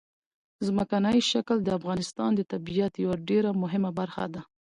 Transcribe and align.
ځمکنی 0.67 1.19
شکل 1.31 1.57
د 1.63 1.69
افغانستان 1.79 2.31
د 2.35 2.41
طبیعت 2.51 2.93
یوه 3.03 3.15
ډېره 3.29 3.49
مهمه 3.61 3.91
برخه 3.99 4.25
ده. 4.33 4.41